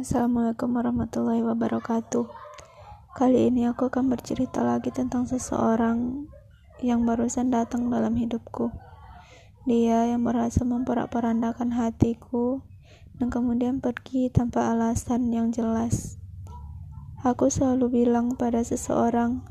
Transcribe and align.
Assalamualaikum 0.00 0.80
warahmatullahi 0.80 1.44
wabarakatuh. 1.44 2.24
Kali 3.12 3.52
ini 3.52 3.68
aku 3.68 3.92
akan 3.92 4.08
bercerita 4.08 4.64
lagi 4.64 4.88
tentang 4.88 5.28
seseorang 5.28 6.24
yang 6.80 7.04
barusan 7.04 7.52
datang 7.52 7.92
dalam 7.92 8.16
hidupku. 8.16 8.72
Dia 9.68 10.08
yang 10.08 10.24
berhasil 10.24 10.64
memperak-perandakan 10.64 11.76
hatiku 11.76 12.64
dan 13.20 13.28
kemudian 13.28 13.84
pergi 13.84 14.32
tanpa 14.32 14.72
alasan 14.72 15.28
yang 15.36 15.52
jelas. 15.52 16.16
Aku 17.20 17.52
selalu 17.52 18.00
bilang 18.00 18.40
pada 18.40 18.64
seseorang, 18.64 19.44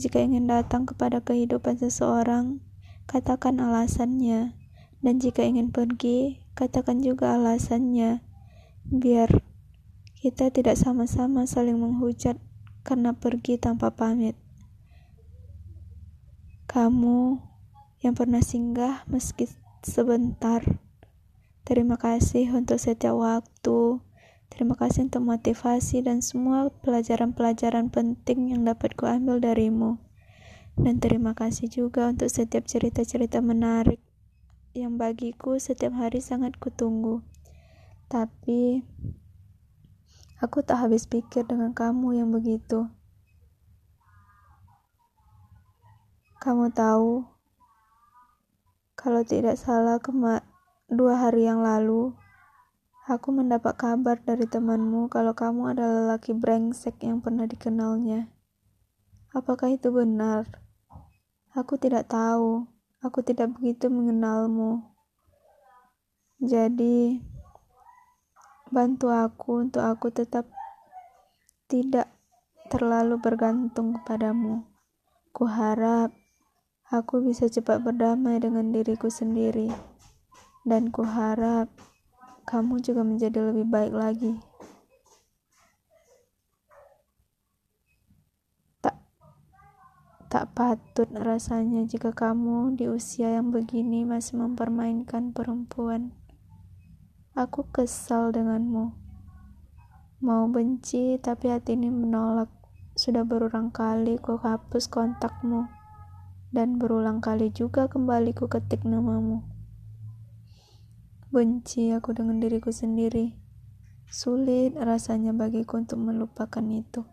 jika 0.00 0.16
ingin 0.16 0.48
datang 0.48 0.88
kepada 0.88 1.20
kehidupan 1.20 1.76
seseorang, 1.76 2.64
katakan 3.04 3.60
alasannya, 3.60 4.56
dan 5.04 5.20
jika 5.20 5.44
ingin 5.44 5.68
pergi, 5.68 6.40
katakan 6.56 7.04
juga 7.04 7.36
alasannya, 7.36 8.24
biar 8.88 9.49
kita 10.20 10.52
tidak 10.52 10.76
sama-sama 10.76 11.48
saling 11.48 11.80
menghujat 11.80 12.36
karena 12.84 13.16
pergi 13.16 13.56
tanpa 13.56 13.88
pamit. 13.88 14.36
Kamu 16.68 17.40
yang 18.04 18.12
pernah 18.12 18.44
singgah 18.44 19.08
meski 19.08 19.48
sebentar. 19.80 20.60
Terima 21.64 21.96
kasih 21.96 22.52
untuk 22.52 22.76
setiap 22.76 23.16
waktu. 23.16 24.04
Terima 24.52 24.76
kasih 24.76 25.08
untuk 25.08 25.24
motivasi 25.24 26.04
dan 26.04 26.20
semua 26.20 26.68
pelajaran-pelajaran 26.84 27.88
penting 27.88 28.52
yang 28.52 28.68
dapat 28.68 28.92
kuambil 29.00 29.40
darimu. 29.40 29.96
Dan 30.76 31.00
terima 31.00 31.32
kasih 31.32 31.72
juga 31.72 32.12
untuk 32.12 32.28
setiap 32.28 32.68
cerita-cerita 32.68 33.40
menarik 33.40 34.04
yang 34.76 35.00
bagiku 35.00 35.56
setiap 35.56 35.96
hari 35.96 36.20
sangat 36.20 36.60
kutunggu. 36.60 37.24
Tapi 38.12 38.84
Aku 40.40 40.64
tak 40.64 40.80
habis 40.80 41.04
pikir 41.04 41.44
dengan 41.44 41.76
kamu 41.76 42.16
yang 42.16 42.32
begitu. 42.32 42.88
Kamu 46.40 46.72
tahu, 46.72 47.28
kalau 48.96 49.20
tidak 49.20 49.60
salah 49.60 50.00
kema 50.00 50.40
dua 50.88 51.20
hari 51.20 51.44
yang 51.44 51.60
lalu, 51.60 52.16
aku 53.04 53.28
mendapat 53.36 53.76
kabar 53.76 54.16
dari 54.24 54.48
temanmu 54.48 55.12
kalau 55.12 55.36
kamu 55.36 55.76
adalah 55.76 56.16
lelaki 56.16 56.32
brengsek 56.32 56.96
yang 57.04 57.20
pernah 57.20 57.44
dikenalnya. 57.44 58.32
Apakah 59.36 59.68
itu 59.68 59.92
benar? 59.92 60.48
Aku 61.52 61.76
tidak 61.76 62.08
tahu. 62.08 62.64
Aku 63.04 63.20
tidak 63.20 63.52
begitu 63.60 63.92
mengenalmu. 63.92 64.88
Jadi, 66.40 67.20
Bantu 68.70 69.10
aku 69.10 69.66
untuk 69.66 69.82
aku 69.82 70.14
tetap 70.14 70.46
tidak 71.66 72.06
terlalu 72.70 73.18
bergantung 73.18 73.98
kepadamu. 73.98 74.62
Kuharap 75.34 76.14
aku 76.86 77.18
bisa 77.18 77.50
cepat 77.50 77.82
berdamai 77.82 78.38
dengan 78.38 78.70
diriku 78.70 79.10
sendiri. 79.10 79.74
Dan 80.62 80.94
kuharap 80.94 81.66
kamu 82.46 82.78
juga 82.78 83.02
menjadi 83.02 83.42
lebih 83.42 83.66
baik 83.66 83.90
lagi. 83.90 84.38
Tak 88.78 89.02
tak 90.30 90.54
patut 90.54 91.10
rasanya 91.10 91.82
jika 91.90 92.14
kamu 92.14 92.78
di 92.78 92.86
usia 92.86 93.34
yang 93.34 93.50
begini 93.50 94.06
masih 94.06 94.38
mempermainkan 94.38 95.34
perempuan. 95.34 96.14
Aku 97.40 97.64
kesal 97.72 98.36
denganmu. 98.36 98.92
Mau 100.20 100.44
benci, 100.52 101.16
tapi 101.16 101.48
hati 101.48 101.72
ini 101.72 101.88
menolak. 101.88 102.52
Sudah 102.92 103.24
berulang 103.24 103.72
kali 103.72 104.20
ku 104.20 104.36
hapus 104.36 104.92
kontakmu. 104.92 105.64
Dan 106.52 106.76
berulang 106.76 107.24
kali 107.24 107.48
juga 107.48 107.88
kembali 107.88 108.36
ku 108.36 108.44
ketik 108.44 108.84
namamu. 108.84 109.40
Benci 111.32 111.96
aku 111.96 112.12
dengan 112.12 112.44
diriku 112.44 112.76
sendiri. 112.76 113.32
Sulit 114.12 114.76
rasanya 114.76 115.32
bagiku 115.32 115.80
untuk 115.80 115.96
melupakan 115.96 116.66
itu. 116.68 117.08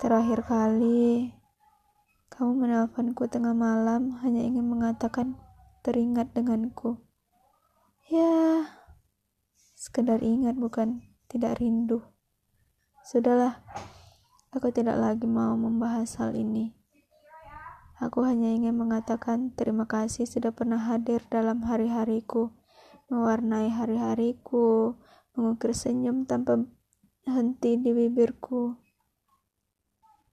Terakhir 0.00 0.48
kali, 0.48 1.36
kamu 2.32 2.56
menelponku 2.56 3.28
tengah 3.28 3.52
malam 3.52 4.16
hanya 4.24 4.40
ingin 4.40 4.64
mengatakan 4.64 5.36
teringat 5.84 6.32
denganku. 6.32 6.96
Ya, 8.08 8.64
sekedar 9.78 10.18
ingat 10.26 10.58
bukan 10.58 11.06
tidak 11.30 11.62
rindu. 11.62 12.02
Sudahlah, 13.06 13.62
aku 14.50 14.74
tidak 14.74 14.98
lagi 14.98 15.30
mau 15.30 15.54
membahas 15.54 16.18
hal 16.18 16.34
ini. 16.34 16.74
Aku 18.02 18.26
hanya 18.26 18.50
ingin 18.50 18.74
mengatakan 18.74 19.54
terima 19.54 19.86
kasih 19.86 20.26
sudah 20.26 20.50
pernah 20.50 20.82
hadir 20.82 21.22
dalam 21.30 21.62
hari-hariku, 21.62 22.50
mewarnai 23.06 23.70
hari-hariku, 23.70 24.98
mengukir 25.38 25.70
senyum 25.70 26.26
tanpa 26.26 26.58
henti 27.22 27.78
di 27.78 27.94
bibirku. 27.94 28.74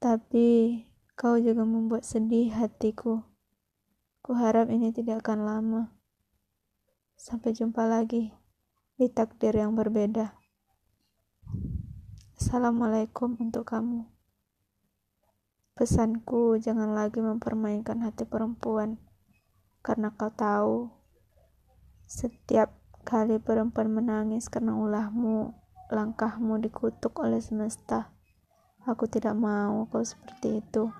Tapi 0.00 0.80
kau 1.20 1.36
juga 1.36 1.68
membuat 1.68 2.08
sedih 2.08 2.48
hatiku. 2.48 3.28
Kuharap 4.24 4.72
ini 4.72 4.88
tidak 4.88 5.20
akan 5.24 5.44
lama. 5.44 5.82
Sampai 7.16 7.52
jumpa 7.56 7.84
lagi 7.84 8.43
di 8.94 9.10
takdir 9.10 9.58
yang 9.58 9.74
berbeda. 9.74 10.38
Assalamualaikum 12.38 13.34
untuk 13.42 13.66
kamu. 13.66 14.06
Pesanku, 15.74 16.54
jangan 16.62 16.94
lagi 16.94 17.18
mempermainkan 17.18 18.06
hati 18.06 18.22
perempuan, 18.22 19.02
karena 19.82 20.14
kau 20.14 20.30
tahu, 20.30 20.94
setiap 22.06 22.70
kali 23.02 23.42
perempuan 23.42 23.90
menangis 23.90 24.46
karena 24.46 24.78
ulahmu, 24.78 25.50
langkahmu 25.90 26.62
dikutuk 26.62 27.18
oleh 27.18 27.42
semesta. 27.42 28.14
Aku 28.86 29.10
tidak 29.10 29.34
mau 29.34 29.90
kau 29.90 30.06
seperti 30.06 30.62
itu. 30.62 30.94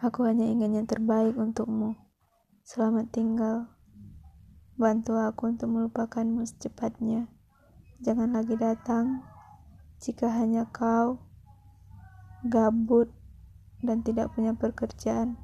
Aku 0.00 0.24
hanya 0.24 0.48
ingin 0.48 0.80
yang 0.80 0.88
terbaik 0.88 1.36
untukmu. 1.36 1.92
Selamat 2.64 3.12
tinggal. 3.12 3.73
Bantu 4.74 5.14
aku 5.14 5.54
untuk 5.54 5.70
melupakanmu 5.70 6.42
secepatnya. 6.42 7.30
Jangan 8.02 8.34
lagi 8.34 8.58
datang 8.58 9.22
jika 10.02 10.26
hanya 10.34 10.66
kau 10.74 11.22
gabut 12.42 13.06
dan 13.86 14.02
tidak 14.02 14.34
punya 14.34 14.50
pekerjaan. 14.58 15.38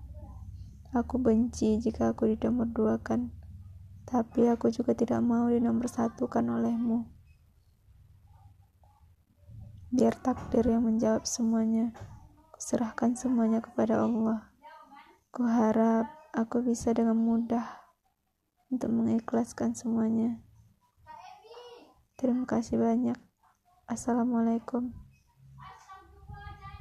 Aku 0.90 1.22
benci 1.22 1.78
jika 1.78 2.10
aku 2.10 2.34
dinomorduakan, 2.34 3.30
tapi 4.02 4.50
aku 4.50 4.74
juga 4.74 4.98
tidak 4.98 5.22
mau 5.22 5.46
dinomorsatukan 5.46 6.44
olehmu. 6.50 7.06
Biar 9.94 10.18
takdir 10.18 10.66
yang 10.66 10.82
menjawab 10.82 11.22
semuanya, 11.22 11.94
kuserahkan 12.50 13.14
semuanya 13.14 13.62
kepada 13.62 14.02
Allah. 14.02 14.50
Kuharap 15.30 16.10
aku 16.34 16.66
bisa 16.66 16.90
dengan 16.90 17.14
mudah 17.14 17.79
untuk 18.70 18.90
mengikhlaskan 18.94 19.74
semuanya. 19.74 20.38
Terima 22.14 22.46
kasih 22.46 22.78
banyak. 22.78 23.18
Assalamualaikum. 23.90 25.09